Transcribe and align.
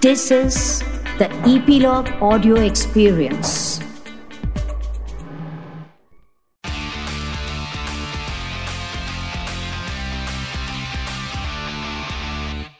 This 0.00 0.30
is 0.30 0.80
the 1.18 1.28
Epilogue 1.44 2.08
Audio 2.22 2.56
Experience. 2.56 3.80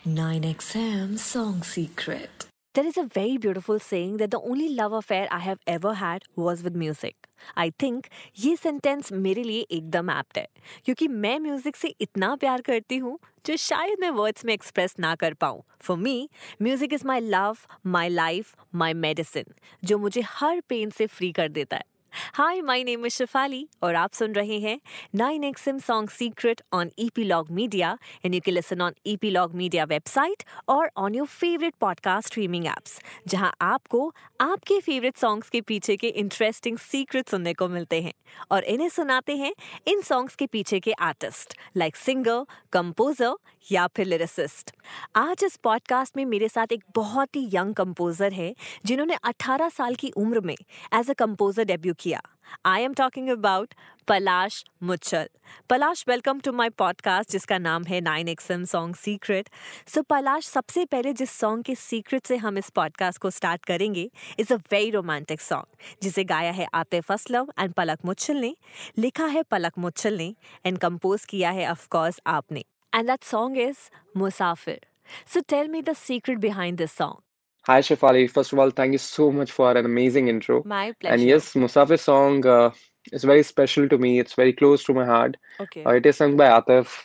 Nine 0.07 0.45
XM 0.45 1.19
Song 1.19 1.63
Secret. 1.63 2.50
There 2.75 2.87
is 2.87 2.97
a 2.97 3.03
very 3.05 3.37
beautiful 3.37 3.81
saying 3.81 4.19
that 4.19 4.31
the 4.31 4.39
only 4.39 4.69
love 4.69 4.93
affair 4.93 5.27
I 5.33 5.41
have 5.41 5.59
ever 5.67 5.95
had 5.95 6.23
was 6.37 6.63
with 6.63 6.77
music. 6.83 7.15
I 7.59 7.71
think 7.83 8.07
ये 8.39 8.55
sentence 8.57 9.11
मेरे 9.13 9.43
लिए 9.43 9.61
एकदम 9.71 10.11
apt 10.11 10.39
है, 10.39 10.47
क्योंकि 10.85 11.09
मैं 11.09 11.39
music 11.41 11.77
से 11.77 11.89
इतना 12.01 12.35
प्यार 12.37 12.61
करती 12.61 12.97
हूँ 12.99 13.19
जो 13.47 13.57
शायद 13.57 14.01
मैं 14.01 14.11
वर्ड्स 14.19 14.45
में 14.45 14.53
एक्सप्रेस 14.55 14.95
ना 15.01 15.15
कर 15.15 15.35
पाऊँ 15.35 15.63
for 15.83 15.97
me 15.99 16.29
music 16.63 16.93
is 16.93 17.07
my 17.07 17.21
love 17.21 17.57
my 17.87 18.09
life 18.09 18.55
my 18.75 18.95
medicine 19.07 19.55
जो 19.85 19.99
मुझे 19.99 20.23
हर 20.29 20.61
पेन 20.69 20.91
से 20.91 21.07
फ्री 21.07 21.33
कर 21.33 21.49
देता 21.49 21.77
है 21.77 21.85
hi 22.13 22.61
my 22.61 22.85
name 22.85 23.07
is 23.07 23.13
Shifali 23.13 23.69
और 23.83 23.95
आप 23.95 24.13
सुन 24.13 24.33
रहे 24.33 24.59
हैं 24.59 24.81
nine 25.15 25.45
X M 25.45 25.79
song 25.79 26.11
secret 26.11 26.61
on 26.73 26.91
Epilogue 26.99 27.51
media 27.51 27.99
and 28.25 28.35
you 28.35 28.41
can 28.45 28.55
listen 28.55 28.81
on 28.81 28.93
Epilogue 29.07 29.55
media 29.55 29.85
website 29.85 30.43
और 30.69 30.91
on 30.97 31.15
your 31.15 31.27
favourite 31.27 31.75
podcast 31.81 32.29
streaming 32.29 32.67
apps 32.67 33.01
जहाँ 33.29 33.55
आपको 33.61 34.15
आपके 34.41 34.81
फेवरेट 34.81 35.17
सॉन्ग्स 35.17 35.49
के 35.49 35.61
पीछे 35.61 35.97
के 35.97 36.09
इंटरेस्टिंग 36.09 36.79
सीक्रेट 36.79 37.29
सुनने 37.29 37.55
को 37.55 37.69
मिलते 37.69 38.03
हैं 38.03 38.13
और 38.51 38.65
इन्हें 38.65 38.89
सुनाते 38.89 39.37
हैं 39.37 39.55
इन 39.87 40.03
सॉन्ग्स 40.03 40.35
के 40.35 40.47
पीछे 40.47 40.81
के 40.81 40.93
आर्टिस्ट 40.93 41.59
लाइक 41.77 41.97
सिंगर 41.97 42.45
कंपोजर 42.73 43.35
या 43.73 43.87
फिर 43.87 44.07
लिरिसिस्ट 44.07 44.71
आज 45.17 45.45
इस 45.45 45.57
पॉडकास्ट 45.57 46.17
में 46.17 46.25
मेरे 46.25 46.49
साथ 46.49 46.67
एक 46.73 46.85
बहुत 46.95 47.37
ही 47.37 47.51
यंग 47.55 47.75
कंपोजर 47.75 48.33
है, 48.33 48.55
जिन्होंने 48.85 49.17
18 49.27 49.71
साल 49.71 49.95
की 49.95 50.11
उम्र 50.11 50.41
में 50.41 50.57
एज 50.95 51.11
अ 51.11 51.13
कंपोजर 51.13 51.65
डेब्यू 51.65 51.95
किया। 52.01 52.21
I 52.67 52.83
am 52.83 52.95
talking 52.95 53.29
about 53.29 53.75
Palash 54.09 54.65
Muchhal 54.83 55.29
Palash 55.71 56.05
welcome 56.09 56.41
to 56.41 56.53
my 56.53 56.69
podcast 56.69 57.31
जिसका 57.31 57.59
नाम 57.59 57.85
है 57.85 58.01
nine 58.01 58.29
X M 58.29 58.65
song 58.65 58.97
secret 58.97 59.49
so 59.87 60.03
Palash 60.03 60.47
सबसे 60.47 60.85
पहले 60.85 61.13
जिस 61.13 61.31
सॉन्ग 61.31 61.65
के 61.65 61.75
सीक्रेट 61.75 62.27
से 62.27 62.37
हम 62.37 62.59
इस 62.59 62.71
पॉडकास्ट 62.71 63.21
को 63.21 63.31
स्टार्ट 63.31 63.65
करेंगे 63.65 64.11
is 64.39 64.53
a 64.55 64.57
very 64.57 64.91
romantic 64.91 65.41
song 65.41 66.03
जिसे 66.03 66.25
गाया 66.25 66.51
है 66.51 66.69
आतिफ 66.75 67.13
असलम 67.13 67.51
एंड 67.59 67.73
पलक 67.73 68.05
मुच्छल 68.05 68.37
ने। 68.37 68.55
लिखा 68.99 69.27
है 69.27 69.43
पलक 69.43 69.79
मुच्छल 69.79 70.17
ने 70.17 70.35
एंड 70.67 70.79
कंपोज 70.79 71.25
किया 71.25 71.51
है 71.51 71.71
ऑफकोर्स 71.71 72.21
आपने। 72.27 72.65
And 72.95 73.07
that 73.07 73.25
song 73.25 73.59
is 73.59 73.89
Musafir 74.17 74.81
So, 75.27 75.41
tell 75.43 75.69
me 75.69 75.81
the 75.83 75.95
secret 75.95 76.41
behind 76.41 76.79
this 76.79 76.93
song. 76.93 77.19
Hi, 77.65 77.81
Shefali. 77.81 78.31
First 78.31 78.53
of 78.55 78.59
all, 78.59 78.71
thank 78.71 78.93
you 78.93 78.99
so 78.99 79.31
much 79.31 79.53
for 79.53 79.71
an 79.77 79.85
amazing 79.85 80.29
intro. 80.29 80.63
My 80.65 80.93
pleasure. 80.99 81.15
And 81.15 81.23
yes, 81.23 81.53
Musafir 81.53 81.99
song 81.99 82.47
uh, 82.47 82.71
is 83.13 83.23
very 83.23 83.43
special 83.43 83.87
to 83.91 83.99
me. 83.99 84.19
It's 84.19 84.35
very 84.35 84.55
close 84.55 84.83
to 84.85 84.95
my 84.95 85.05
heart. 85.05 85.37
Okay. 85.61 85.85
Uh, 85.85 85.91
it 85.91 86.07
is 86.07 86.17
sung 86.17 86.37
by 86.39 86.49
Atif 86.49 86.97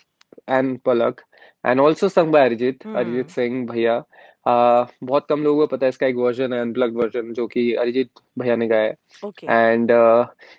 and 0.47 0.81
Palak 0.81 1.19
and 1.63 1.81
also 1.81 2.07
sung 2.07 2.31
by 2.31 2.47
Arijit, 2.49 2.83
Hmm. 2.83 2.95
Arijit 2.95 3.29
Singh 3.31 3.67
भैया 3.67 3.97
uh, 4.45 4.87
बहुत 5.03 5.27
कम 5.29 5.43
लोगों 5.43 5.67
को 5.67 5.75
पता 5.75 5.85
है 5.85 5.89
इसका 5.89 6.07
एक 6.07 6.15
version 6.15 6.53
है 6.53 6.61
unplugged 6.61 6.97
version 6.97 7.33
जो 7.33 7.47
कि 7.47 7.71
अरिजीत 7.83 8.09
भैया 8.39 8.55
ने 8.55 8.67
गाया 8.67 8.83
है. 8.83 8.95
एंड 9.49 9.91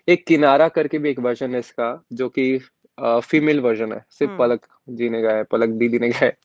एक 0.09 0.27
किनारा 0.27 0.69
करके 0.77 0.99
भी 0.99 1.11
एक 1.11 1.21
वर्जन 1.29 1.55
है 1.55 1.61
इसका 1.61 1.91
जो 2.13 2.29
कि 2.39 2.59
फीमेल 2.99 3.61
वर्जन 3.61 3.93
है 3.93 4.05
सिर्फ़ 4.11 4.31
हम्म। 4.31 4.39
पलक 4.39 4.67
जी 4.99 5.09
ने 5.09 5.21
गाया 5.23 5.37
है 5.37 5.45
पलक 5.51 5.69
दीदी 5.83 5.99
ने 5.99 6.09
गाया 6.09 6.27
है 6.27 6.37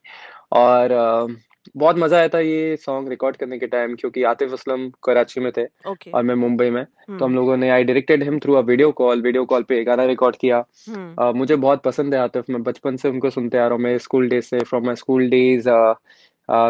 और 0.62 0.92
uh, 0.92 1.36
बहुत 1.78 1.98
मज़ा 1.98 2.18
आया 2.18 2.28
था 2.28 2.40
ये 2.40 2.76
सॉन्ग 2.78 3.10
रिकॉर्ड 3.10 3.36
करने 3.38 3.58
के 3.60 3.68
टाइम 3.68 3.96
क्योंकि 3.96 4.24
आतिफ 4.24 4.54
असलम 4.54 4.90
कराची 5.04 5.40
में 5.40 5.52
थे 5.58 5.66
Okay. 5.88 6.14
और 6.14 6.24
मैं 6.24 6.36
मुंबई 6.36 6.70
में 6.70 6.84
तो 6.86 7.14
हम 7.16 7.22
Hmm. 7.24 7.36
लोगों 7.36 7.58
ने 7.58 7.70
I 7.70 7.84
directed 7.84 8.24
him 8.24 8.40
through 8.40 8.54
a 8.54 8.62
video 8.62 8.92
call 8.92 9.22
video 9.22 9.46
call 9.46 9.64
पे 9.64 9.84
गाना 9.84 10.06
रिकॉर्ड 10.06 10.36
किया 10.36 10.64
Hmm. 10.90 11.08
अ, 11.18 11.32
मुझे 11.32 11.56
बहुत 11.58 11.84
पसंद 11.84 12.14
है 12.14 12.20
आतिफ 12.20 12.50
मैं 12.50 12.62
बचपन 12.64 12.96
से 12.98 13.10
उनको 13.10 13.30
सुनते 13.30 13.58
आ 13.58 13.66
रहा 13.68 13.74
हूँ 13.74 13.82
मैं 13.84 13.98
स्कूल 13.98 14.30
डेज़ 14.30 14.46
से 14.46 14.60
from 14.64 14.86
my 14.86 14.96
school 14.96 15.30
days 15.30 15.70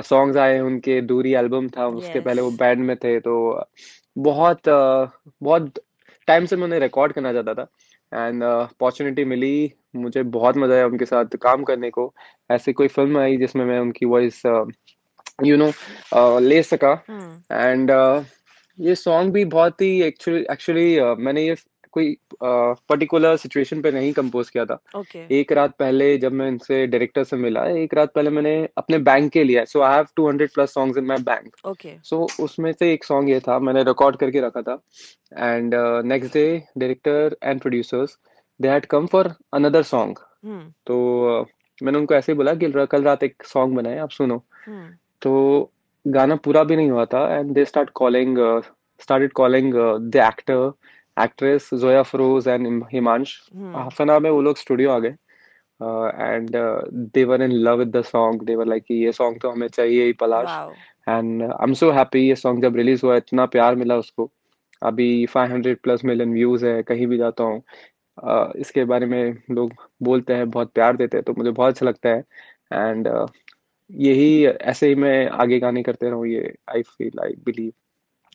songs 0.06 0.38
आए 0.38 0.60
उनके 0.60 1.00
दूरी 1.02 1.34
एल्बम 1.34 1.68
था 1.70 1.88
उसके 1.88 2.20
पहले 2.20 2.42
वो 2.42 2.52
बैंड 2.52 2.80
में 2.86 2.96
थे 2.98 3.20
तो 3.20 3.36
बहुत 4.18 4.68
अ, 4.70 5.08
बहुत 5.42 5.80
टाइम 6.28 6.46
से 6.46 6.56
मैं 6.56 6.64
उन्हें 6.64 6.80
रिकॉर्ड 6.80 7.14
करना 7.14 7.34
चाहता 7.34 7.54
था 7.54 7.68
एंड 8.12 8.44
अपॉर्चुनिटी 8.44 9.26
मिली 9.26 9.74
मुझे 9.96 10.24
बहुत 10.36 10.58
मज़ा 10.58 10.76
आया 10.76 10.86
उनके 10.88 11.06
साथ 11.06 11.36
काम 11.42 11.64
करने 11.64 11.90
को। 11.90 12.14
ऐसी 12.52 12.74
कोई 12.74 12.88
फ़िल्म 12.88 13.18
आई 13.18 13.38
जिसमें 13.38 13.66
मैं 13.66 13.80
उनकी 13.80 14.06
वॉइस 14.06 14.42
यू 15.46 15.58
नो 15.58 15.72
ले 16.40 16.62
सका। 16.64 16.92
एंड 17.52 17.92
एंड 17.92 17.92
ये 18.80 18.96
सॉन्ग 18.96 19.34
भी 19.34 19.44
बहुत 19.48 19.82
ही 19.82 20.02
एक्चुअली 20.04 20.46
एक्चुअली 20.52 21.00
मैंने 21.24 21.46
ये 21.46 21.56
कोई 21.92 22.16
पर्टिकुलर 22.44 23.36
सिचुएशन 23.38 23.82
पे 23.82 23.92
नहीं 23.92 24.12
कंपोज 24.14 24.50
किया 24.50 24.66
था 24.66 24.78
Okay. 24.96 25.22
एक 25.32 25.52
रात 25.52 25.76
पहले 25.80 26.18
जब 26.18 26.32
मैं 26.32 26.48
इनसे 26.48 26.86
डायरेक्टर 26.88 27.24
से 27.24 27.38
मिला 27.38 27.66
एक 27.84 27.94
रात 27.94 28.14
पहले 28.16 28.30
मैंने 28.30 28.54
अपने 28.78 28.98
बैंक 29.10 29.32
के 29.32 29.44
लिया 29.44 29.64
so 29.66 29.82
I 29.82 29.96
have 29.96 30.08
200 30.20 30.48
plus 30.54 30.74
songs 30.74 30.98
in 30.98 31.06
my 31.06 31.18
bank. 31.30 31.56
So 32.04 32.28
उसमें 32.40 32.72
से 32.74 32.92
एक 32.94 33.04
सॉन्ग 33.04 33.30
ये 33.30 33.40
था 33.40 33.60
मैंने 33.60 33.84
रिकॉर्ड 33.84 34.16
करके 34.16 34.42
रखा 34.42 34.62
था 34.62 34.80
and 35.38 35.76
next 36.06 36.34
day 36.34 36.46
director 36.78 37.36
and 37.44 37.62
producers 37.62 38.18
they 38.60 38.68
had 38.68 38.86
come 38.86 39.06
for 39.06 39.34
another 39.54 39.84
song. 39.84 40.18
तो 40.88 41.42
uh, 41.42 41.48
मैंने 41.84 41.98
उनको 41.98 42.14
ऐसे 42.14 42.32
ही 42.32 42.36
बोला 42.38 42.54
कि 42.54 42.72
कल 42.92 43.04
रात 43.04 43.24
एक 43.24 43.44
सॉन्ग 43.44 43.76
बनाए 43.76 43.98
आप 43.98 44.10
सुनो 44.12 44.44
Hmm. 44.70 44.90
तो 45.22 45.72
गाना 46.06 46.36
पूरा 46.36 46.64
भी 46.64 46.76
नहीं 46.76 46.90
हुआ 46.90 47.06
था 47.06 47.22
and 47.36 47.52
they 47.54 47.64
start 47.66 47.90
calling 47.90 48.38
started 49.02 49.32
calling 49.32 49.74
the 50.12 50.16
actor 50.16 50.72
actress 51.18 51.70
Zoya 51.74 52.02
Feroz 52.04 52.48
and 52.48 52.84
Himansh. 52.94 53.36
Hmm. 53.56 53.76
Half 53.76 54.02
an 54.02 54.10
hour 54.10 54.20
में 54.20 54.30
वो 54.30 54.42
लोग 54.42 54.58
स्टूडियो 54.58 54.92
आ 54.92 55.00
गए। 55.00 55.16
And 55.80 56.50
they 57.14 57.24
were 57.24 57.42
in 57.42 57.52
love 57.52 57.78
with 57.78 57.96
the 57.98 58.02
song 58.02 58.44
they 58.44 58.56
were 58.56 58.66
like 58.66 58.84
ये 58.92 59.12
सॉन्ग 59.12 59.42
तो 59.42 59.50
हमें 59.50 59.68
चाहिए 59.68 60.06
ही 60.06 60.14
Palash. 60.14 60.50
And 61.10 61.44
I 61.44 61.64
am 61.64 61.74
so 61.74 61.92
happy 61.92 62.28
ये 62.28 62.36
सॉन्ग 62.36 62.62
जब 62.62 62.76
रिलीज़ 62.76 63.06
हुआ 63.06 63.16
इतना 63.16 63.46
प्यार 63.46 63.76
मिला 63.76 63.98
उसको। 63.98 64.32
अभी 64.82 65.26
500 65.26 65.76
प्लस 65.84 66.06
मिलियन 66.06 66.34
व्यूज़ 66.34 66.66
है 66.66 66.84
कहीं 66.84 67.08
भी 67.08 67.18
जाता 67.18 67.44
हूँ। 67.44 67.62
uh, 68.26 68.56
इसके 68.56 68.86
बारे 68.86 69.06
में 69.06 69.38
लोग 69.52 69.74
बोलते 70.04 70.34
हैं 70.34 70.50
बहुत 70.50 70.72
प्यार 70.74 70.98
देते 70.98 71.18
हैं 71.18 71.24
तो 71.24 71.34
मुझे 71.38 71.52
बहुत 71.52 71.74
अच्छा 71.74 71.86
लगता 71.86 72.10
है। 72.10 72.24
एंड 72.74 73.08
uh, 73.08 73.28
यही 73.92 74.46
ऐसे 74.46 74.88
ही 74.88 74.96
मैं 74.96 75.30
आगे 75.30 75.60
गाने 75.60 75.84
करते 75.84 76.10
रहूँ 76.10 76.28
ये 76.28 76.54
आई 76.70 76.82
फील 76.82 77.20
आई 77.20 77.34
बिलीव 77.46 77.72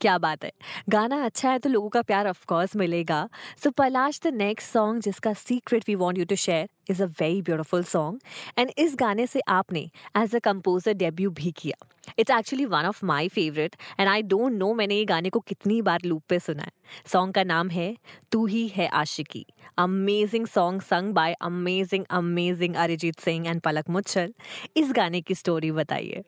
क्या 0.01 0.17
बात 0.19 0.45
है। 0.45 0.51
गाना 0.89 1.25
अच्छा 1.25 1.51
है 1.51 1.59
तो 1.59 1.69
लोगों 1.71 1.89
का 1.89 2.03
प्यार 2.03 2.29
ऑफ़ 2.29 2.45
कोर्स 2.47 2.77
मिलेगा। 2.77 3.29
So 3.63 3.71
Palash 3.71 4.21
the 4.25 4.33
next 4.35 4.73
song 4.73 5.03
जिसका 5.03 5.33
secret 5.35 5.85
we 5.89 5.95
want 5.95 6.19
you 6.19 6.25
to 6.25 6.37
share 6.37 6.69
is 6.91 7.03
a 7.03 7.07
very 7.21 7.41
beautiful 7.43 7.85
song 7.85 8.21
and 8.59 8.71
इस 8.79 8.97
गाने 9.01 9.27
से 9.27 9.41
आपने 9.49 9.81
एज 10.17 10.37
अ 10.37 10.39
कंपोजर 10.39 10.93
डेब्यू 10.95 11.31
भी 11.31 11.53
किया। 11.53 11.87
It's 12.19 12.31
actually 12.31 12.65
one 12.67 12.87
of 12.87 13.05
my 13.05 13.29
favourite 13.29 13.77
and 14.01 14.09
I 14.09 14.23
don't 14.25 14.53
know 14.53 14.73
मैंने 14.75 14.97
ये 14.97 15.05
गाने 15.05 15.31
को 15.31 15.41
कितनी 15.41 15.81
बार 15.83 16.05
लूप 16.05 16.23
पे 16.29 16.39
सुना 16.39 16.63
है। 16.63 16.71
सॉन्ग 17.07 17.35
का 17.35 17.45
नाम 17.45 17.69
है, 17.71 17.97
तू 18.33 18.47
ही 18.47 18.67
है 18.69 18.89
आशिकी। 18.95 19.47
Amazing 19.79 20.47
song 20.47 20.83
sung 20.83 21.13
by 21.15 21.33
amazing 21.43 22.05
amazing 22.13 22.75
Arijit 22.77 23.21
Singh 23.21 23.49
and 23.49 23.61
Palak 23.61 23.91
Muchhal 23.91 24.33
इस 24.77 24.93
गाने 24.97 25.21
की 25.21 25.35
स्टोरी 25.35 25.73
बताइए। 25.73 26.23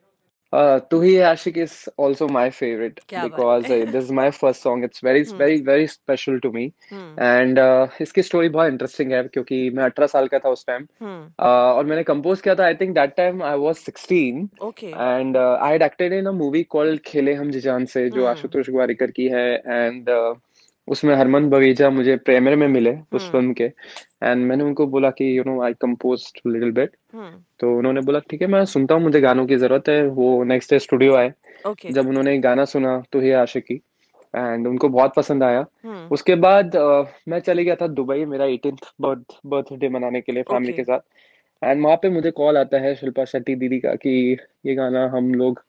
तुही 0.53 1.17
आशिक 1.19 1.59
is 1.59 1.73
also 1.99 2.29
my 2.29 2.51
favourite 2.51 3.01
because 3.15 3.67
this 3.69 3.95
is 3.95 4.13
my 4.13 4.31
first 4.31 4.63
song 4.63 4.85
it's 4.85 5.05
very 5.05 5.23
very 5.39 5.61
very 5.61 5.87
special 5.87 6.39
to 6.39 6.51
me 6.51 6.65
and 6.93 7.59
इसकी 8.01 8.23
स्टोरी 8.23 8.49
बहुत 8.49 8.73
interesting 8.73 9.13
है 9.13 9.23
क्योंकि 9.23 9.71
मैं 9.71 9.85
अठारह 9.85 10.07
साल 10.07 10.29
का 10.29 10.39
था 10.39 10.49
उस 10.49 10.67
टाइम 10.67 10.83
hmm. 10.83 11.23
uh, 11.41 11.47
और 11.47 11.85
मैंने 11.85 12.03
कंपोज 12.03 12.41
किया 12.41 12.55
था 12.55 12.65
I 12.65 12.75
think 12.75 12.95
that 12.95 13.15
time 13.17 13.43
I 13.43 13.57
was 13.59 13.77
sixteen 13.77 14.49
and 14.85 15.37
I 15.37 15.75
had 15.75 15.83
acted 15.83 16.13
in 16.13 16.27
a 16.27 16.33
movie 16.33 16.63
called 16.63 17.01
Khelein 17.01 17.35
Hum 17.35 17.51
Jee Jaan 17.51 17.85
से 17.85 18.09
जो 18.11 18.21
hmm. 18.21 18.31
आशुतोष 18.31 18.71
गुवारीकर 18.71 19.11
की 19.11 19.29
है. 19.29 19.49
एंड 19.67 20.11
उसमें 20.89 21.15
हरमन 21.17 21.49
बवेजा 21.49 21.89
मुझे 21.91 22.17
प्रेमियर 22.17 22.57
में 22.57 22.67
मिले 22.69 22.91
उस 23.13 23.23
Hmm. 23.23 23.31
फ़िल्म 23.33 23.53
के 23.53 23.65
एंड 24.23 24.45
मैंने 24.47 24.65
उनको 24.65 24.87
बोला 24.87 25.11
कि 25.11 25.37
you 25.39 25.45
know 25.45 25.61
I 25.63 25.73
composed 25.81 26.41
little 26.47 26.71
bit. 26.73 26.91
तो 27.61 27.77
उन्होंने 27.79 28.01
बोला 28.01 28.19
ठीक 28.31 28.43
है 28.43 28.49
मैं 28.49 28.65
सुनता 28.67 28.95
हूँ 28.95 29.03
मुझे 29.03 29.21
गानों 29.21 29.47
की 29.47 29.57
ज़रूरत 29.57 29.89
है 29.89 30.03
वो 30.19 30.43
नेक्स्ट 30.45 30.71
डे 30.71 30.79
स्टूडियो 30.79 31.15
आए 31.17 31.33
Okay. 31.67 31.93
जब 31.93 32.09
उन्होंने 32.09 32.39
गाना 32.39 32.65
सुना 32.67 32.91
तो 33.13 33.23
ये 33.23 33.33
आशिकी 33.35 33.75
एंड 34.35 34.67
उनको 34.67 34.89
बहुत 34.89 35.15
पसंद 35.17 35.43
आया 35.43 35.65
Hmm. 35.87 36.13
उसके 36.13 36.35
बाद 36.37 36.77
अ, 36.77 37.05
मैं 37.29 37.41
चले 37.41 37.65
गया 37.65 37.75
था 37.75 37.87
दुबई 37.95 38.25
मेरा 38.27 38.45
18th 38.47 38.93
बर्थ 39.01 39.39
बर्थडे 39.47 39.89
मनाने 39.89 40.21
के 40.21 40.33
लिए 40.33 40.43
फैमिली 40.45 40.73
Okay. 40.73 40.77
के 40.77 40.93
साथ 40.93 41.01
एंड 41.63 41.83
वहाँ 41.85 41.97
पे 41.97 42.09
मुझे 42.11 42.31
कॉल 42.33 42.57
आता 42.57 42.79
है 42.79 42.95
शिल्पा 42.95 43.25
शेट्टी 43.27 43.55
दीदी 43.57 43.79
का 43.81 43.95
कि 43.97 44.11
ये 44.67 44.75
गाना 44.75 45.07
हम 45.09 45.33
लोग 45.35 45.63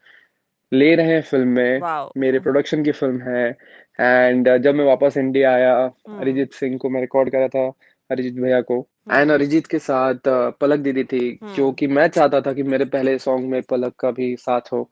ले 0.74 0.95
रहे 0.95 1.06
हैं 1.06 1.21
फ़िल्म 1.21 1.48
में. 1.48 1.80
मेरे 2.18 2.39
प्रोडक्शन 2.39 2.83
की 2.83 2.92
फ़िल्म 2.92 3.21
है। 3.21 3.57
एंड 4.00 4.57
जब 4.57 4.75
मैं 4.75 4.86
वापस 4.86 5.18
इंडिया 5.18 5.54
आया 5.54 5.92
Hmm. 5.92 6.21
अरिजीत 6.21 6.54
सिंह 6.54 6.77
को 6.77 6.89
मैं 6.89 7.01
रिकॉर्ड 7.01 7.30
करा 7.31 7.48
था 7.48 7.68
अरिजीत 8.12 8.33
भैया 8.33 8.62
को। 8.62 8.88
एंड 9.12 9.31
अरिजीत 9.31 9.68
के 9.68 9.80
साथ 9.80 10.27
अ, 10.27 10.50
पलक 10.50 10.80
दीदी 10.80 11.04
थी 11.04 11.39
क्योंकि 11.56 11.88
मैं 11.88 12.07
चाहता 12.07 12.42
था 12.42 12.54
कि 12.54 12.63
मेरे 12.63 12.86
पहले 12.86 13.19
सॉन्ग 13.19 13.50
में 13.50 13.62
पलक 13.62 13.94
का 14.00 14.12
भी 14.12 14.36
साथ 14.36 14.62
हो। 14.74 14.89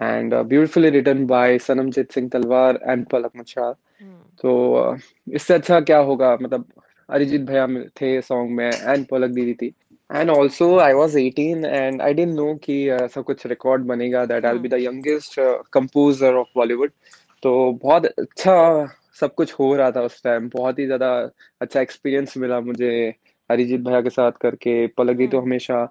And 0.00 0.34
beautifully 0.34 0.90
written 0.90 1.26
by 1.26 1.58
Sanamjeet 1.58 2.12
Singh 2.12 2.28
Talwar 2.28 2.78
and 2.88 3.06
Palak 3.06 3.30
मुछार 3.36 3.74
तो 4.42 4.74
अ, 4.74 4.96
इससे 5.32 5.54
अच्छा 5.54 5.80
क्या 5.80 5.98
होगा? 5.98 6.38
मतलब 6.42 6.64
अरिजीत 7.10 7.40
भैया 7.40 7.66
में- 7.66 7.88
थे 7.88 8.20
सॉन्ग 8.20 8.50
में 8.50 8.70
एंड 8.72 9.06
पलक 9.06 9.30
दीदी 9.30 9.54
थी। 9.54 9.74
And 10.10 10.30
also 10.30 10.76
I 10.78 10.92
was 10.92 11.16
18 11.18 11.64
and 11.66 12.00
I 12.02 12.14
didn't 12.14 12.34
know 12.34 12.54
कि 12.64 12.74
ऐसा 12.90 13.20
कुछ 13.22 13.46
रिकॉर्ड 13.46 13.82
बनेगा 13.86 14.24
that 14.26 14.44
I 14.46 14.58
be 14.58 14.68
the 14.68 14.74
youngest 14.80 15.34
composer 15.72 16.34
of 16.34 16.48
Bollywood 16.56 16.92
तो 17.42 17.52
बहुत 17.82 18.06
अच्छा 18.06 18.54
सब 19.20 19.34
कुछ 19.34 19.52
हो 19.54 19.74
रहा 19.76 19.90
था 19.90 20.02
उस 20.02 20.22
टाइम 20.24 20.48
बहुत 20.48 20.78
ही 20.78 20.86
ज़्यादा 20.86 21.10
अच्छा 21.60 21.80
एक्सपीरियंस 21.80 22.36
मिला 22.36 22.60
मुझे 22.60 22.90
अरिजीत 23.50 23.80
भैया 23.80 24.00
के 24.02 24.10
साथ 24.10 24.32
करके. 24.42 24.86
पलक 24.88 25.16
दी 25.16 25.26
तो 25.28 25.40
हमेशा 25.40 25.82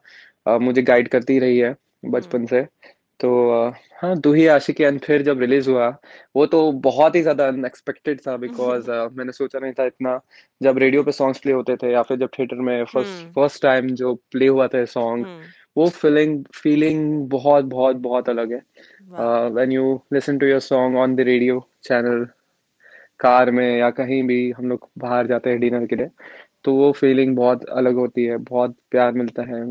अ, 0.45 0.57
मुझे 0.59 0.81
गाइड 0.83 1.07
करती 1.09 1.39
रही 1.39 1.57
है 1.59 1.75
बचपन 2.07 2.45
से. 2.45 2.61
तो 3.19 3.29
अ, 3.61 3.71
हाँ 3.95 4.19
तू 4.21 4.33
ही 4.33 4.45
आशिकी 4.47 4.97
फिर 4.99 5.21
जब 5.21 5.39
रिलीज़ 5.39 5.69
हुआ 5.69 5.87
वो 6.35 6.45
तो 6.45 6.71
बहुत 6.81 7.15
ही 7.15 7.21
ज़्यादा 7.21 7.47
अनएक्सपेक्टेड 7.47 8.21
था 8.27 8.35
बिकॉज़ 8.37 8.89
मैंने 9.17 9.31
सोचा 9.31 9.59
नहीं 9.59 9.73
था 9.73 9.85
इतना 9.85 10.19
जब 10.61 10.77
रेडियो 10.77 11.03
पे 11.03 11.11
सॉन्ग्स 11.11 11.39
प्ले 11.39 11.51
होते 11.53 11.75
थे 11.75 11.91
या 11.93 12.01
फिर 12.03 12.17
जब 12.17 12.29
थिएटर 12.39 12.55
में 12.61 12.83
फ़र्स्ट 12.85 13.27
फ़र्स्ट 13.35 13.61
टाइम 13.61 13.89
जो 13.95 14.13
प्ले 14.31 14.47
हुआ 14.47 14.67
था 14.67 14.83
सॉन्ग 14.85 15.27
वो 15.77 15.89
फीलिंग 15.91 16.43
फीलिंग 16.55 17.29
बहुत 17.29 17.65
बहुत 17.65 17.95
बहुत 18.01 18.29
अलग 18.29 18.53
है। 18.53 18.61
When 19.49 19.71
you 19.71 19.93
listen 20.13 20.37
to 20.39 20.45
your 20.45 20.59
song 20.61 20.97
on 20.97 21.15
the 21.15 21.19
radio 21.21 21.59
channel 21.83 22.25
car 23.19 23.51
में 23.51 23.67
या 23.79 23.89
कहीं 23.91 24.23
भी 24.23 24.39
हम 24.51 24.69
लोग 24.69 24.89
बाहर 24.97 25.27
जाते 25.27 25.49
हैं 25.49 25.59
डिनर 25.59 25.85
के 25.85 25.95
लिए 25.95 26.09
तो 26.65 26.75
वो 26.75 26.91
फीलिंग 26.91 27.35
बहुत 27.37 27.65
अलग 27.71 27.95
होती 27.95 28.25
है 28.25 28.37
बहुत 28.45 28.77
प्यार 28.91 29.11
मिलता 29.13 29.43
है। 29.43 29.63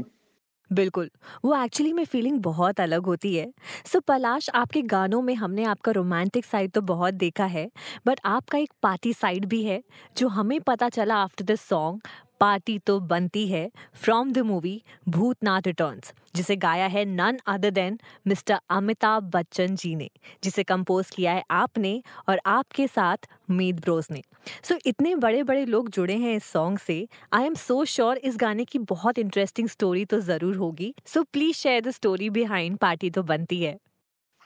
बिल्कुल। 0.70 1.10
वो 1.44 1.54
एक्चुअली 1.56 1.92
में 1.92 2.04
फीलिंग 2.04 2.38
बहुत 2.40 2.80
अलग 2.80 3.06
होती 3.06 3.34
है। 3.36 3.52
सो 3.86 4.00
पलाश, 4.00 4.48
आपके 4.50 4.82
गानों 4.82 5.20
में 5.22 5.34
हमने 5.34 5.64
आपका 5.64 5.92
रोमांटिक 5.92 6.44
साइड 6.44 6.70
तो 6.70 6.80
बहुत 6.82 7.14
देखा 7.14 7.44
है 7.44 7.70
बट 8.06 8.20
आपका 8.24 8.58
एक 8.58 8.72
पार्टी 8.82 9.12
साइड 9.12 9.44
भी 9.44 9.62
है, 9.64 9.82
जो 10.16 10.28
हमें 10.28 10.60
पता 10.60 10.88
चला 10.88 11.16
आफ्टर 11.16 11.44
दिस 11.44 11.60
सॉन्ग 11.60 12.00
पार्टी 12.40 12.78
तो 12.78 12.98
बनती 13.02 13.46
है 13.48 13.70
from 13.94 14.32
the 14.32 14.38
movie 14.38 14.80
Bhoothnath 15.08 15.66
returns 15.66 16.12
जिसे 16.34 16.56
गाया 16.56 16.86
है 16.86 17.04
none 17.04 17.38
other 17.46 17.70
than 17.70 17.98
mister 18.26 18.58
Amitabh 18.70 19.30
Bachchan 19.34 19.76
ji 19.76 19.94
ने 19.96 20.10
जिसे 20.44 20.62
कंपोज 20.64 21.10
किया 21.10 21.32
है 21.32 21.44
आपने 21.50 22.02
और 22.28 22.40
आपके 22.46 22.86
साथ 22.86 23.28
मीत 23.50 23.80
ब्रोस 23.80 24.10
ने। 24.10 24.22
सो 24.64 24.74
so, 24.74 24.80
इतने 24.86 25.14
बड़े 25.16 25.42
बड़े 25.42 25.64
लोग 25.64 25.88
जुड़े 25.90 26.16
हैं 26.16 26.36
इस 26.36 26.44
सॉन्ग 26.44 26.78
से 26.78 27.06
आई 27.32 27.44
एम 27.44 27.54
सो 27.54 27.84
श्योर 27.86 28.16
इस 28.18 28.36
गाने 28.36 28.64
की 28.64 28.78
बहुत 28.90 29.18
इंटरेस्टिंग 29.18 29.68
स्टोरी 29.68 30.04
तो 30.04 30.20
ज़रूर 30.20 30.56
होगी। 30.56 30.94
So 31.06 31.22
please 31.22 31.56
share 31.56 31.80
the 31.80 31.90
story 31.90 32.30
behind 32.30 32.76
party 32.78 33.10
तो 33.10 33.22
बनती 33.22 33.62
है। 33.62 33.76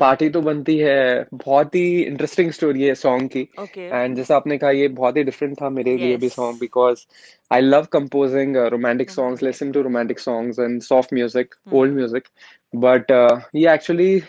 पार्टी 0.00 0.28
तो 0.30 0.40
बनती 0.42 0.76
है 0.78 1.26
बहुत 1.34 1.74
ही 1.74 2.02
इंटरेस्टिंग 2.02 2.50
स्टोरी 2.52 2.82
है 2.82 2.94
सॉन्ग 2.96 3.30
की। 3.36 3.48
एंड 3.78 4.16
जैसा 4.16 4.36
आपने 4.36 4.58
कहा 4.58 4.70
ये 4.70 4.88
बहुत 4.90 5.16
ही 5.16 5.22
डिफरेंट 5.24 5.56
था 5.62 5.70
मेरे 5.70 5.96
लिए 5.96 6.16
भी 6.16 6.28
song 6.28 6.60
because 6.60 7.04
I 7.50 7.60
love 7.60 7.86
composing 7.92 8.56
romantic 8.72 9.10
songs 9.10 9.42
listen 9.42 9.72
to 9.72 9.82
romantic 9.82 10.18
songs 10.20 10.58
and 10.58 10.80
soft 10.82 11.14
music 11.14 11.54
old 11.72 11.94
music 11.94 12.28
but 12.72 13.10
ये 13.54 13.72
एक्चुअली 13.74 14.22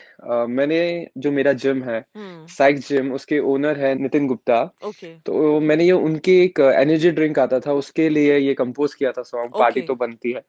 मैंने 0.49 0.79
जो 1.17 1.31
मेरा 1.31 1.53
जिम 1.53 1.83
है 1.83 2.03
साइक 2.47 2.77
जिम 2.79 3.11
उसके 3.13 3.39
ओनर 3.39 3.79
है 3.79 3.93
नितिन 3.95 4.27
गुप्ता। 4.27 4.61
ओके 4.85 5.13
तो 5.25 5.59
मैंने 5.59 5.83
ये 5.83 5.91
उनके 5.91 6.39
एक 6.43 6.59
एनर्जी 6.59 7.11
ड्रिंक 7.11 7.39
आता 7.39 7.59
था 7.59 7.73
उसके 7.73 8.09
लिए 8.09 8.37
ये 8.37 8.53
कंपोज 8.53 8.93
किया 8.93 9.11
था 9.11 9.21
सॉन्ग 9.23 9.51
पार्टी 9.59 9.79
Okay. 9.79 9.87
तो 9.87 9.95
बनती 9.95 10.31
है। 10.31 10.41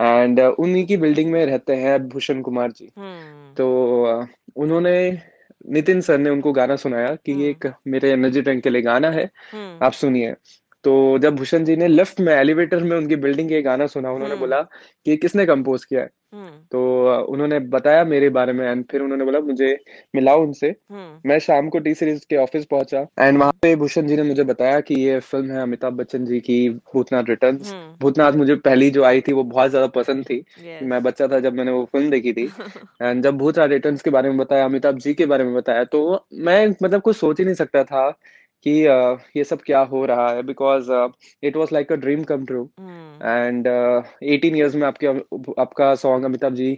एंड 0.00 0.40
उन्हीं 0.40 0.84
की 0.86 0.96
बिल्डिंग 0.96 1.30
में 1.32 1.44
रहते 1.46 1.74
हैं 1.76 1.98
भूषण 2.08 2.40
कुमार 2.42 2.72
जी। 2.72 2.90
तो 3.56 4.04
अ, 4.04 4.26
उन्होंने 4.56 4.94
नितिन 5.70 6.00
सर 6.00 6.18
ने 6.18 6.30
उनको 6.30 6.52
गाना 6.52 6.76
सुनाया 6.76 7.14
कि 7.26 7.32
ये 7.32 7.50
एक 7.50 7.66
मेरे 7.86 8.10
एनर्जी 8.10 8.40
ड्रिंक 8.42 8.62
के 8.62 8.70
लिए 8.70 8.82
गाना 8.82 9.10
है 9.10 9.24
आप 9.82 9.92
सुनिए। 9.92 10.34
तो 10.84 11.18
जब 11.18 11.36
भूषण 11.36 11.64
जी 11.64 11.76
ने 11.76 11.88
लिफ्ट 11.88 12.20
में 12.20 12.32
एलिवेटर 12.34 12.82
में 12.82 12.96
उनकी 12.96 13.16
बिल्डिंग 13.16 13.48
के 13.48 13.62
गाना 13.62 13.86
सुना 13.86 14.10
उन्होंने 14.10 14.36
बोला 14.36 14.60
कि 15.06 15.16
किसने 15.16 15.46
कंपोज 15.46 15.84
किया 15.84 16.00
है? 16.00 16.10
तो 16.72 16.80
उन्होंने 17.24 17.58
बताया 17.60 18.04
मेरे 18.04 18.28
बारे 18.28 18.52
में 18.52 18.66
एंड 18.66 18.84
फिर 18.90 19.00
उन्होंने 19.00 19.24
बोला 19.24 19.40
मुझे 19.40 19.68
मिलाओ 20.14 20.42
उनसे। 20.42 20.74
मैं 21.26 21.38
शाम 21.38 21.68
को 21.68 21.78
टी 21.78 21.94
सीरीज़ 21.94 22.24
के 22.30 22.36
ऑफ़िस 22.36 22.64
पहुँचा 22.64 23.06
एंड 23.20 23.38
वहाँ 23.38 23.52
पे 23.62 23.74
भूषण 23.76 24.06
जी 24.06 24.16
ने 24.16 24.22
मुझे 24.22 24.44
बताया 24.44 24.80
कि 24.80 24.94
ये 24.94 25.18
फ़िल्म 25.20 25.50
है 25.50 25.60
अमिताभ 25.62 25.92
बच्चन 25.92 26.24
जी 26.24 26.40
की 26.40 26.68
भूतनाथ 26.94 27.28
रिटर्न 27.28 27.58
भूतनाथ 28.02 28.32
मुझे 28.32 28.54
पहली 28.56 28.90
जो 28.90 29.04
आई 29.04 29.20
थी 29.20 29.32
वो 29.32 29.42
बहुत 29.44 29.70
ज़्यादा 29.70 29.86
पसंद 29.86 30.24
थी। 30.24 30.38
Yes. 30.38 30.82
मैं 30.82 31.02
बच्चा 31.02 31.28
था 31.28 31.40
जब 31.40 31.54
मैंने 31.54 31.70
वो 31.70 31.84
फ़िल्म 31.84 32.10
देखी 32.10 32.32
थी। 32.32 32.44
एंड 33.02 33.22
जब 33.22 33.36
भूतनाथ 33.38 33.68
रिटर्न 33.68 33.96
के 33.96 34.10
बारे 34.10 34.28
में 34.28 34.38
बताया 34.38 34.64
अमिताभ 34.64 34.98
जी 34.98 35.14
के 35.14 35.26
बारे 35.26 35.44
में 35.44 35.54
बताया 35.54 35.84
तो 35.84 36.26
मैं 36.34 36.66
मतलब 36.68 37.00
कुछ 37.00 37.16
सोच 37.16 37.38
ही 37.38 37.44
नहीं 37.44 37.54
सकता 37.54 37.84
था 37.84 38.08
कि 38.66 38.84
अ, 38.86 39.16
ये 39.36 39.44
सब 39.44 39.62
क्या 39.62 39.80
हो 39.80 40.04
रहा 40.06 40.28
है? 40.30 40.42
Because 40.42 40.90
it 41.42 41.56
was 41.56 41.72
like 41.72 41.92
a 41.92 41.96
dream 41.96 42.22
come 42.22 42.44
true 42.46 42.62
and 43.22 43.66
eighteen 44.22 44.56
years 44.56 44.74
में 44.74 44.86
आपके 44.86 45.06
आपका 45.60 45.94
सॉन्ग 45.94 46.24
अमिताभ 46.24 46.54
जी 46.54 46.74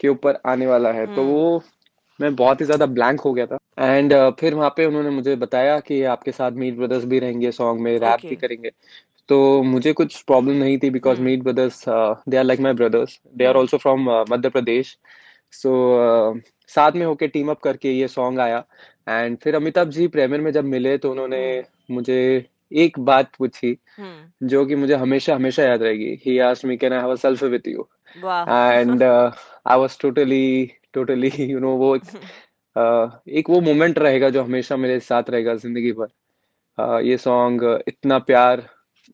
के 0.00 0.08
ऊपर 0.08 0.38
आने 0.46 0.66
वाला 0.66 0.92
है। 0.92 1.06
तो 1.14 1.24
वो 1.24 1.62
मैं 2.20 2.34
बहुत 2.36 2.60
ही 2.60 2.64
ज़्यादा 2.66 2.86
ब्लैंक 2.86 3.20
हो 3.20 3.32
गया 3.32 3.46
था। 3.46 3.58
एंड 3.78 4.12
uh, 4.12 4.30
फिर 4.40 4.54
वहाँ 4.54 4.70
पे 4.76 4.84
उन्होंने 4.86 5.10
मुझे 5.10 5.36
बताया 5.36 5.78
कि 5.80 6.02
आपके 6.04 6.32
साथ 6.32 6.52
मीट 6.52 6.76
ब्रदर्स 6.76 7.04
भी 7.04 7.18
रहेंगे 7.18 7.52
सॉन्ग 7.52 7.80
में 7.80 7.92
रैप 7.98 8.18
okay. 8.18 8.28
भी 8.28 8.36
करेंगे। 8.36 8.70
तो 9.28 9.62
मुझे 9.62 9.92
कुछ 9.92 10.22
प्रॉब्लम 10.22 10.56
नहीं 10.56 10.78
थी 10.78 10.90
because 10.90 11.20
Meet 11.20 11.42
brothers 11.42 11.84
they 11.88 12.36
are 12.36 12.44
like 12.44 12.60
my 12.60 12.72
brothers 12.72 13.20
they 13.36 13.44
are 13.44 13.56
also 13.56 13.78
from 13.78 14.10
Madhya 14.30 14.48
Pradesh. 14.48 14.96
So 15.52 15.68
so, 15.68 16.40
uh, 16.40 16.50
साथ 16.68 16.92
में 16.92 17.06
होके 17.06 17.28
टीम 17.28 17.50
अप 17.50 17.60
करके 17.60 17.92
ये 17.92 18.08
सॉन्ग 18.08 18.40
आया। 18.40 18.64
एंड 19.08 19.38
फिर 19.38 19.54
अमिताभ 19.54 19.88
जी 19.88 20.08
प्रेमियर 20.08 20.40
में 20.40 20.50
जब 20.52 20.64
मिले 20.64 20.98
तो 20.98 21.10
उन्होंने 21.10 21.64
मुझे 21.90 22.46
एक 22.72 22.98
बात 23.00 23.30
पूछी 23.38 23.78
जो 24.42 24.66
कि 24.66 24.74
मुझे 24.74 24.94
हमेशा 24.94 25.34
हमेशा 25.34 25.62
याद 25.62 25.82
रहेगी। 25.82 26.18
He 26.26 26.38
asked 26.38 26.68
me 26.68 26.76
can 26.76 26.92
I 26.92 27.00
have 27.00 27.10
a 27.10 27.14
selfie 27.14 27.46
with 27.46 27.62
you 27.68 27.88
and 28.16 29.02
I 29.02 29.78
was 29.78 29.98
totally 30.00 30.72
totally 30.92 31.32
you 31.38 31.58
know 31.58 31.70
वो 31.76 31.96
एक, 31.96 32.02
uh, 32.78 33.28
एक 33.28 33.50
वो 33.50 33.60
मोमेंट 33.60 33.98
रहेगा 33.98 34.30
जो 34.30 34.42
हमेशा 34.42 34.76
मेरे 34.76 35.00
साथ 35.00 35.22
रहेगा 35.30 35.54
ज़िंदगी 35.54 35.92
भर। 35.92 36.06
Uh, 36.78 37.06
ये 37.06 37.16
सॉन्ग 37.16 37.84
इतना 37.88 38.18
प्यार 38.18 38.68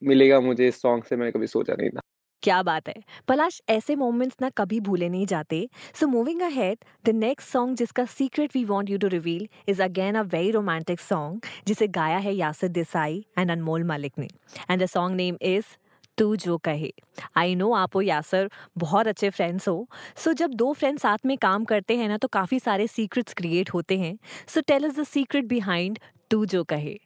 मिलेगा 0.05 0.41
मुझे 0.41 0.69
इस 0.69 0.83
सॉन्ग 0.83 1.05
से 1.05 1.17
मैंने 1.17 1.33
कभी 1.33 1.47
सोचा 1.47 1.75
नहीं 1.79 1.91
था। 1.91 2.01
क्या 2.47 2.63
बात 2.63 2.89
है। 2.89 2.95
पलाश 3.29 3.61
ऐसे 3.69 3.95
मोमेंट्स 3.97 4.37
ना 4.43 4.49
कभी 4.49 4.79
भूले 4.81 5.09
नहीं 5.09 5.27
जाते। 5.27 5.69
So 5.95 6.07
moving 6.07 6.41
ahead 6.41 6.85
the 7.05 7.11
next 7.15 7.49
song 7.49 7.77
जिसका 7.77 8.05
secret 8.05 8.51
we 8.57 8.65
want 8.65 8.91
you 8.91 8.99
to 8.99 9.09
reveal 9.09 9.49
is 9.69 9.83
again 9.83 10.15
a 10.15 10.23
very 10.25 10.51
romantic 10.51 11.01
song 11.01 11.47
जिसे 11.67 11.89
गाया 11.89 12.19
है 12.19 12.35
यासिर 12.35 12.71
देसाई 12.71 13.25
एंड 13.39 13.51
अनमोल 13.51 13.85
मलिक 13.85 14.13
ने। 14.19 14.29
And 14.71 14.83
the 14.83 14.87
song 14.87 15.17
name 15.17 15.37
is 15.43 15.65
तू 16.19 16.37
जो 16.37 16.59
कहे। 16.59 16.93
आई 17.37 17.55
नो 17.55 17.73
आप 17.73 17.97
और 17.97 18.05
यासर 18.05 18.51
बहुत 18.79 19.07
अच्छे 19.07 19.31
फ्रेंड्स 19.31 19.69
हो। 19.69 19.89
सो 20.17 20.31
so, 20.31 20.37
जब 20.37 20.55
दो 20.55 20.73
फ्रेंड्स 20.73 21.03
साथ 21.03 21.27
में 21.27 21.37
काम 21.39 21.65
करते 21.65 21.97
हैं 21.97 22.09
ना 22.09 22.17
तो 22.17 22.29
काफ़ी 22.29 22.61
सारे 22.61 22.87
सीक्रेट्स 22.87 23.35
क्रिएट 23.35 23.71
होते 23.71 23.99
हैं। 23.99 24.17
So 24.49 24.61
tell 24.61 24.85
is 24.85 25.01
the 25.01 25.05
secret 25.05 25.45
behind 25.45 25.99
तू 26.31 26.45
जो 26.47 26.65
कहे। 26.65 26.99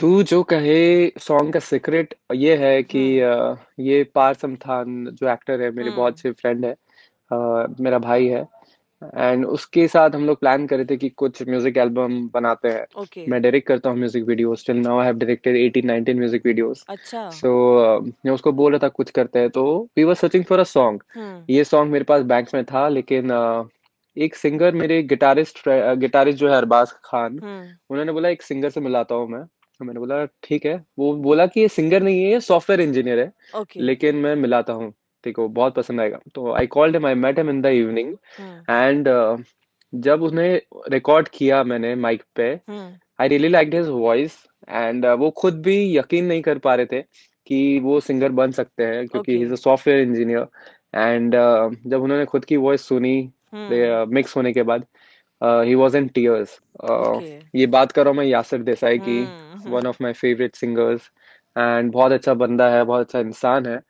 तू 0.00 0.22
जो 0.22 0.42
कहे 0.42 0.76
सॉन्ग 1.20 1.52
का 1.52 1.60
सीक्रेट 1.60 2.14
ये 2.34 2.56
है 2.56 2.82
कि 2.82 3.02
अ, 3.20 3.54
ये 3.80 4.02
पार्थ 4.14 4.40
समथान 4.40 5.04
जो 5.12 5.28
एक्टर 5.28 5.60
है 5.62 5.70
मेरे 5.70 5.90
बहुत 5.90 6.18
से 6.20 6.30
फ्रेंड 6.32 6.64
है 6.64 6.72
अ, 6.72 7.66
मेरा 7.80 7.98
भाई 8.00 8.26
है। 8.26 8.46
एंड 9.16 9.44
उसके 9.46 9.86
साथ 9.88 10.10
हम 10.10 10.24
लोग 10.26 10.38
प्लान 10.40 10.66
करे 10.66 10.84
थे 10.84 10.96
कि 10.96 11.08
कुछ 11.18 11.42
म्यूज़िक 11.48 11.76
एल्बम 11.76 12.18
बनाते 12.34 12.68
हैं। 12.68 12.84
ओके 12.98 13.24
मैं 13.28 13.40
डायरेक्ट 13.42 13.66
करता 13.68 13.90
हूँ 13.90 13.98
music 13.98 14.24
videos 14.24 14.66
till 14.66 14.76
now 14.78 14.98
I 14.98 15.06
have 15.06 15.16
directed 15.18 15.56
18 15.58 15.86
19 15.86 16.16
music 16.16 16.46
videos 16.46 16.84
अच्छा। 16.88 17.28
सो 17.30 17.52
मैं 18.24 18.32
उसको 18.32 18.52
बोल 18.52 18.72
रहा 18.72 18.78
था 18.82 18.88
कुछ 18.90 19.10
करते 19.10 19.38
हैं। 19.38 19.50
तो 19.50 19.64
we 19.96 20.04
were 20.04 20.14
searching 20.14 20.44
for 20.44 20.58
a 20.60 20.64
song 20.66 21.02
ये 21.48 21.64
सॉन्ग 21.64 21.92
मेरे 21.92 22.04
पास 22.04 22.22
बैंक 22.24 22.48
में 22.54 22.64
था 22.64 22.88
लेकिन 22.88 23.30
अ, 23.30 23.64
एक 24.16 24.34
सिंगर 24.36 24.74
मेरे 24.74 25.02
गिटारिस्ट 25.04 25.62
गिटारिस्ट 25.98 26.38
जो 26.38 26.48
है 26.50 26.56
अरबाज 26.56 26.92
खान 27.04 27.38
उन्होंने 27.90 28.12
बोला 28.12 28.28
एक 28.28 28.42
सिंगर 28.42 28.70
से 28.70 28.80
मिलाता 28.80 29.14
हूँ 29.14 29.28
मैं। 29.28 29.44
तो 29.80 29.84
मैंने 29.84 30.00
बोला 30.00 30.24
ठीक 30.42 30.64
है। 30.66 30.74
वो 30.98 31.12
बोला 31.16 31.46
कि 31.46 31.60
ये 31.60 31.68
सिंगर 31.68 32.02
नहीं 32.02 32.22
है 32.22 32.30
ये 32.30 32.40
सॉफ्टवेयर 32.40 32.80
इंजीनियर 32.80 33.18
है। 33.18 33.32
ओके 33.60 33.80
लेकिन 33.80 34.16
मैं 34.16 34.34
मिलाता 34.36 34.72
हूँ। 34.72 34.90
देखो 35.24 35.46
बहुत 35.48 35.74
पसंद 35.74 36.00
आएगा। 36.00 36.18
तो 36.34 36.52
I 36.54 36.66
called 36.66 36.96
him 36.96 37.06
I 37.06 37.14
met 37.14 37.38
him 37.38 37.50
in 37.50 37.60
the 37.62 37.66
evening 37.66 38.14
and 38.70 39.08
जब 39.92 40.22
उसने 40.22 40.50
रिकॉर्ड 40.90 41.28
किया 41.28 41.62
मैंने 41.64 41.94
माइक 41.96 42.22
पे 42.36 42.52
I 43.18 43.28
really 43.28 43.48
like 43.48 43.74
his 43.74 43.88
voice 43.88 44.38
and 44.68 45.06
वो 45.18 45.30
खुद 45.38 45.62
भी 45.62 45.76
यकीन 45.96 46.24
नहीं 46.24 46.42
कर 46.42 46.58
पा 46.58 46.74
रहे 46.74 46.86
थे 46.86 47.02
कि 47.46 47.78
वो 47.80 47.98
सिंगर 48.00 48.32
बन 48.32 48.50
सकते 48.52 48.84
हैं 48.84 49.06
क्योंकि 49.08 49.36
he 49.36 49.42
is 49.44 49.52
a 49.52 49.56
software 49.56 50.00
engineer 50.00 50.46
and 50.94 51.34
जब 51.86 52.02
उन्होंने 52.02 52.24
खुद 52.24 52.44
की 52.44 52.56
वॉइस 52.58 52.88
सुनी 52.88 53.18
मिक्स 53.54 54.36
होने 54.36 54.52
के 54.52 54.62
बाद 54.62 54.86
ही 55.40 55.74
वॉज़ 55.74 55.96
इन 55.96 56.06
टीयर्स. 56.08 56.58
ये 57.56 57.66
बात 57.66 57.92
कर 57.92 58.04
रहा 58.04 58.10
हूँ 58.10 58.18
मैं 58.18 58.26
यासिर 58.26 58.62
देसाई 58.62 58.98
की। 58.98 59.20
One 59.66 59.86
of 59.86 59.96
my 60.02 60.12
favourite 60.12 60.56
singers 60.56 61.10
and 61.58 61.92
बहुत 61.92 62.12
अच्छा 62.12 62.34
बंदा 62.34 62.68
है 62.70 62.84
बहुत 62.84 63.00
अच्छा 63.00 63.20
इंसान 63.20 63.66
है। 63.66 63.80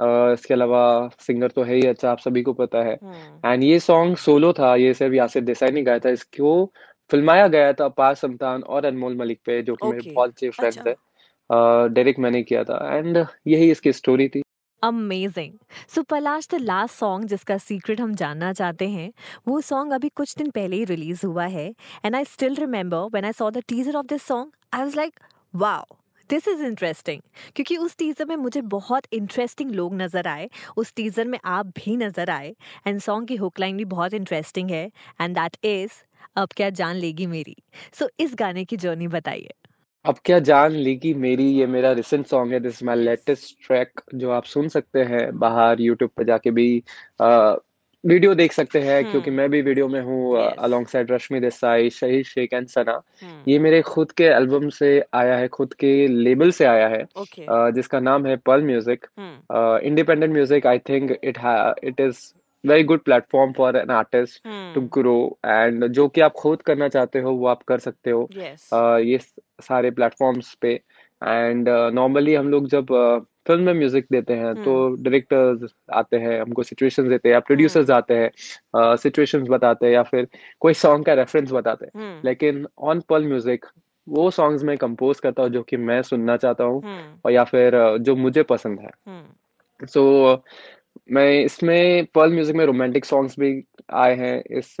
Uh, 0.00 0.32
इसके 0.32 0.54
अलावा 0.54 1.10
सिंगर 1.20 1.48
तो 1.48 1.62
है 1.62 1.74
ही 1.74 1.86
अच्छा 1.86 2.10
आप 2.10 2.18
सभी 2.18 2.42
को 2.42 2.52
पता 2.52 2.82
है। 2.82 2.98
एंड 3.46 3.62
ये 3.62 3.78
सॉन्ग 3.80 4.16
सोलो 4.16 4.52
था 4.52 4.74
ये 4.76 4.94
सिर्फ़ 4.94 5.14
यासिर 5.14 5.42
देसाई 5.42 5.70
ने 5.70 5.82
गाया 5.82 5.98
था। 5.98 6.08
इसको 6.08 6.72
फिल्माया 7.10 7.48
गया 7.48 7.72
था 7.72 7.88
पार 7.88 8.14
समतान 8.14 8.62
और 8.62 8.84
अनमोल 8.84 9.16
मलिक 9.16 9.40
पे 9.46 9.62
जो 9.62 9.74
कि 9.74 9.86
मेरे 9.88 10.12
बहुत 10.14 10.30
अच्छे 10.30 10.50
फ्रेंड 10.50 10.78
अच्छा। 10.78 10.90
है 10.90 11.88
डेरिक 11.94 12.18
मैंने 12.18 12.42
किया 12.42 12.64
था। 12.64 12.96
एंड 12.96 13.26
यही 13.46 13.70
इसकी 13.70 13.92
स्टोरी 13.92 14.28
थी। 14.28 14.42
Amazing 14.82 15.52
so 15.94 16.02
Palash 16.02 16.48
the 16.50 16.54
last 16.54 16.94
song 16.94 17.28
जिसका 17.28 17.56
सीक्रेट 17.58 18.00
हम 18.00 18.14
जानना 18.14 18.52
चाहते 18.52 18.88
हैं 18.88 19.12
वो 19.48 19.60
सॉन्ग 19.60 19.92
अभी 19.92 20.08
कुछ 20.08 20.36
दिन 20.36 20.50
पहले 20.50 20.76
ही 20.76 20.84
रिलीज़ 20.84 21.26
हुआ 21.26 21.46
है 21.46 21.66
and 22.04 22.16
I 22.16 22.24
still 22.24 22.54
remember 22.54 23.08
when 23.12 23.24
I 23.24 23.32
saw 23.32 23.50
the 23.50 23.62
teaser 23.68 23.96
of 23.96 24.06
this 24.06 24.22
song 24.22 24.52
I 24.74 24.82
was 24.82 24.96
like 24.96 25.20
wow 25.54 25.96
this 26.30 26.48
is 26.48 26.62
interesting 26.62 27.20
क्योंकि 27.56 27.76
उस 27.76 27.96
टीजर 27.96 28.24
में 28.24 28.36
मुझे 28.36 28.60
बहुत 28.60 29.06
इंटरेस्टिंग 29.12 29.70
लोग 29.70 29.94
नज़र 29.94 30.28
आए 30.28 30.48
उस 30.76 30.94
टीजर 30.94 31.26
में 31.26 31.38
आप 31.44 31.66
भी 31.76 31.96
नज़र 31.96 32.30
आए 32.30 32.54
एंड 32.86 33.00
सॉन्ग 33.00 33.28
की 33.28 33.36
हुक 33.36 33.60
लाइन 33.60 33.76
भी 33.76 33.84
बहुत 33.84 34.14
इंटरेस्टिंग 34.14 34.70
है 34.70 34.90
एंड 35.20 35.34
दैट 35.34 35.56
इज़ 35.64 36.02
अब 36.36 36.48
क्या 36.56 36.70
जान 36.70 36.96
लेगी 36.96 37.26
मेरी। 37.26 37.56
सो 37.94 38.04
so, 38.04 38.10
इस 38.20 38.34
गाने 38.34 38.64
की 38.64 38.76
जर्नी 38.76 39.08
बताइए। 39.08 39.54
अब 40.04 40.16
क्या 40.24 40.38
जान 40.38 40.72
लेगी 40.72 41.12
मेरी 41.14 41.44
ये 41.50 41.66
मेरा 41.66 41.92
रिसेंट 41.92 42.26
सॉन्ग 42.26 42.52
है 42.52 42.60
दिस 42.60 42.82
माय 42.82 42.96
लेटेस्ट 42.96 43.66
ट्रैक 43.66 44.00
जो 44.14 44.30
आप 44.30 44.44
सुन 44.44 44.68
सकते 44.68 45.02
हैं 45.04 45.38
बाहर 45.38 45.80
यूट्यूब 45.80 46.10
पर 46.16 46.24
जाके 46.24 46.50
भी 46.50 46.66
वीडियो 48.04 48.34
देख 48.34 48.52
सकते 48.52 48.80
हैं 48.80 49.02
क्योंकि 49.04 49.30
हम्म 49.30 49.36
मैं 49.36 49.48
भी 49.50 49.60
वीडियो 49.62 49.88
में 49.88 50.00
हूँ 50.00 50.38
yes 50.38 50.54
alongside 50.86 51.10
Rashmi 51.12 51.40
Desai 51.40 51.90
Shaheer 51.90 52.24
Sheikh 52.24 52.52
and 52.52 52.66
सना 52.68 53.00
ये 53.48 53.58
मेरे 53.58 53.80
खुद 53.82 54.12
के 54.12 54.24
एल्बम 54.24 54.68
से 54.68 54.88
आया 55.14 55.36
है 55.36 55.48
खुद 55.48 55.74
के 55.74 55.92
लेबल 56.08 56.50
से 56.50 56.64
आया 56.64 56.88
है 56.88 57.02
ओके 57.16 57.44
अ, 57.44 57.70
जिसका 57.70 58.00
नाम 58.00 58.26
है 58.26 58.36
Pearl 58.46 58.64
music 58.64 59.06
independent 59.84 60.32
music 60.32 60.66
I 60.66 60.78
think 60.78 61.10
it 61.12 61.38
it 61.84 62.00
is 62.00 62.18
very 62.64 62.84
good 62.84 63.02
platform 63.04 63.52
for 63.52 63.76
an 63.76 63.90
artist 63.90 64.42
to 64.74 64.80
grow 64.94 65.16
and 65.46 65.86
जो 65.88 66.08
कि 66.08 66.20
आप 66.20 66.32
खुद 66.32 66.62
करना 66.62 66.88
चाहते 66.88 67.20
हो 67.20 67.32
वो 67.32 67.46
आप 67.46 67.62
कर 67.62 67.78
सकते 67.78 68.10
हो। 68.10 68.28
यस 68.36 68.68
अ, 68.72 68.98
ये 68.98 69.18
सारे 69.62 69.90
प्लेटफॉर्म्स 69.90 70.54
पे। 70.54 70.72
एंड 71.22 71.68
नॉर्मली 71.94 72.34
हम 72.34 72.48
लोग 72.50 72.68
जब 72.68 72.86
फ़िल्म 73.46 73.62
में 73.62 73.74
म्यूज़िक 73.74 74.06
देते 74.12 74.34
हैं 74.34 74.54
तो 74.54 74.72
हम्म 74.86 75.02
डायरेक्टर्स 75.02 75.72
आते 75.92 76.16
हैं 76.16 76.40
हमको 76.40 76.62
सिचुएशंस 76.62 77.08
देते 77.08 77.28
हैं 77.28 77.34
या 77.34 77.40
प्रोड्यूसर्स 77.40 77.90
हम्म 77.90 77.96
आते 77.96 78.14
हैं 78.14 78.96
सिचुएशंस 78.96 79.48
बताते 79.48 79.86
हैं 79.86 79.92
या 79.92 80.02
फिर 80.02 80.28
कोई 80.60 80.74
सॉन्ग 80.74 81.04
का 81.06 81.14
रेफरेंस 81.14 81.52
बताते 81.52 81.86
हैं। 81.86 81.92
हम्म 81.96 82.28
लेकिन 82.28 82.66
ऑन 82.78 83.00
पर्ल 83.00 83.26
म्यूज़िक 83.26 83.66
वो 84.06 84.30
सॉन्ग्स 84.30 84.62
मैं 84.64 84.76
कंपोज 84.78 85.20
करता 85.20 85.42
हूँ 85.42 85.50
जो 85.50 85.62
कि 85.62 85.76
मैं 85.76 86.00
सुनना 86.02 86.36
चाहता 86.36 86.64
हूँ 86.64 86.82
हम्म 86.84 87.18
और 87.24 87.32
या 87.32 87.44
फिर 87.44 87.98
जो 87.98 88.16
मुझे 88.16 88.42
पसंद 88.42 88.80
है। 88.80 88.90
सो 89.80 90.34
मैं 91.08 91.42
इसमें 91.44 92.06
पर्ल 92.14 92.32
म्यूज़िक 92.32 92.56
में 92.56 92.64
रोमांटिक 92.66 93.04
सॉन्ग्स 93.04 93.38
भी 93.40 93.52
आए 93.94 94.14
हैं 94.16 94.42
इस 94.58 94.76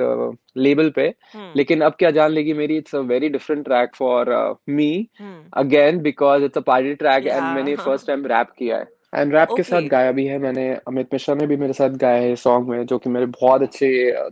लेबल 0.56 0.90
पे। 0.90 1.02
हम्म। 1.34 1.52
लेकिन 1.56 1.80
अब 1.80 1.94
क्या 1.98 2.10
जान 2.10 2.30
लेगी 2.30 2.52
मेरी 2.54 2.76
it's 2.76 2.94
a 2.94 2.98
very 3.10 3.28
different 3.28 3.64
track 3.64 3.94
for 3.96 4.30
me 4.70 5.08
again 5.56 6.00
because 6.02 6.44
it's 6.44 6.58
a 6.58 6.60
party 6.66 6.94
track 6.94 7.26
and 7.26 7.42
मैंने 7.54 7.76
फ़र्स्ट 7.76 8.06
टाइम 8.06 8.26
रैप 8.26 8.50
किया 8.58 8.76
है। 8.76 8.86
एंड 9.14 9.34
रैप 9.34 9.48
के 9.56 9.62
साथ 9.62 9.88
गाया 9.88 10.12
भी 10.12 10.24
है 10.26 10.38
मैंने 10.38 10.68
अमित 10.88 11.08
मिश्रा 11.12 11.34
ने 11.34 11.46
भी 11.46 11.56
मेरे 11.56 11.72
साथ 11.72 11.96
गाया 12.00 12.20
है 12.22 12.36
सॉन्ग 12.36 12.68
में 12.68 12.84
जो 12.86 12.98
कि 12.98 13.10
मेरे 13.10 13.26
बहुत 13.26 13.62
अच्छे 13.62 13.90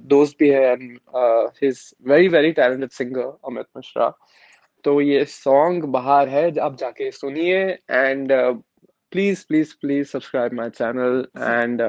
दोस्त 0.09 0.37
भी 0.41 0.49
है 0.49 0.63
and 0.63 0.83
he 1.13 1.69
is 1.69 1.81
very 2.09 2.29
very 2.29 2.53
talented 2.53 2.91
singer 2.91 3.33
Amit 3.47 3.67
Mishra. 3.77 4.13
तो 4.85 5.01
ये 5.01 5.25
सॉन्ग 5.25 5.85
बाहर 5.95 6.29
है 6.29 6.59
आप 6.59 6.77
जाके 6.77 7.11
सुनिए 7.11 7.59
and 7.91 8.33
Please 9.12 9.44
please 9.46 9.74
please 9.82 10.08
subscribe 10.08 10.54
my 10.54 10.70
channel 10.70 11.25
and 11.38 11.82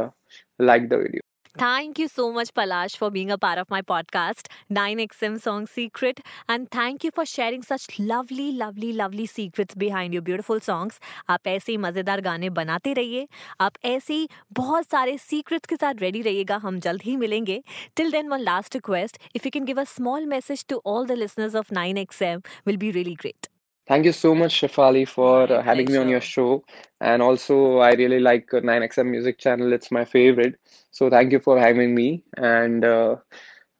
like 0.63 0.89
the 0.89 0.95
video 0.95 1.21
Thank 1.55 1.99
you 1.99 2.07
so 2.07 2.31
much, 2.31 2.53
Palash, 2.53 2.99
for 2.99 3.11
being 3.11 3.31
a 3.31 3.39
part 3.39 3.57
of 3.57 3.71
my 3.71 3.81
podcast, 3.81 4.49
9XM 4.71 5.41
Song 5.41 5.67
Secret. 5.67 6.21
And 6.47 6.71
thank 6.71 7.03
you 7.03 7.11
for 7.11 7.25
sharing 7.25 7.63
such 7.63 7.99
lovely, 7.99 8.53
lovely, 8.53 8.93
lovely 8.93 9.25
secrets 9.27 9.75
behind 9.75 10.13
your 10.13 10.23
beautiful 10.23 10.61
songs. 10.61 11.01
आप 11.31 11.47
ऐसे 11.47 11.73
ही 11.73 11.79
मज़ेदार 11.79 12.21
गाने 12.21 12.51
बनाते 12.61 12.93
रहिए 12.93 13.27
आप 13.61 13.79
ऐसे 13.85 14.15
ही 14.15 14.29
बहुत 14.61 14.91
सारे 14.91 15.17
सीक्रेट्स 15.19 15.69
के 15.69 15.77
साथ 15.77 16.03
रेडी 16.03 16.23
रहिएगा 16.23 16.57
हम 16.65 16.81
जल्द 16.89 17.03
ही 17.03 17.17
मिलेंगे 17.17 17.63
till 17.97 18.11
then 18.13 18.29
one 18.29 18.41
last 18.41 18.75
request 18.75 19.19
if 19.37 19.47
you 19.47 19.51
can 19.55 19.65
give 19.65 19.81
a 19.81 19.85
small 19.97 20.27
message 20.37 20.67
to 20.69 20.83
all 20.87 21.07
the 21.07 21.21
listeners 21.25 21.55
of 21.57 21.73
9XM 21.75 22.47
will 22.67 22.77
be 22.77 22.91
really 22.91 23.15
great 23.15 23.47
Thank 23.91 24.05
you 24.07 24.13
so 24.13 24.35
much, 24.35 24.61
Shefali, 24.61 25.09
for 25.09 25.47
My 25.49 25.55
uh, 25.57 25.63
having 25.63 25.91
me 25.91 25.99
on 25.99 26.09
your 26.09 26.21
pleasure. 26.21 26.21
show. 26.21 26.65
And 27.01 27.23
also, 27.23 27.79
I 27.79 27.93
really 27.93 28.21
like 28.21 28.53
uh, 28.55 28.61
9XM 28.61 29.11
Music 29.11 29.39
Channel. 29.39 29.73
It's 29.73 29.91
my 29.91 30.05
favorite. 30.05 30.57
So 30.91 31.11
thank 31.11 31.33
you 31.33 31.41
for 31.41 31.59
having 31.61 31.95
me. 31.95 32.23
And 32.39 32.85
uh, 32.85 33.17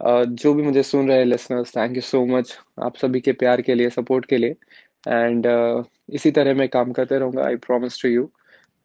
uh, 0.01 0.25
जो 0.27 0.55
भी 0.55 0.63
मुझे 0.63 0.83
सुन 0.83 1.09
रहे 1.09 1.19
हैं 1.19 1.27
listeners, 1.27 1.73
thank 1.79 1.97
you 1.99 2.05
so 2.15 2.27
much. 2.35 2.53
आप 2.85 2.97
सभी 2.97 3.21
के 3.21 3.33
प्यार 3.33 3.63
के 3.63 3.75
लिए, 3.75 3.91
support 3.91 4.27
के 4.27 4.39
लिए. 4.39 4.57
And 5.09 5.47
uh, 5.47 5.85
इसी 6.11 6.31
तरह 6.31 6.55
मैं 6.55 6.69
काम 6.69 6.93
करते 6.93 7.19
रहूँगा. 7.19 7.43
I 7.43 7.55
promise 7.69 8.01
to 8.05 8.09
you. 8.17 8.25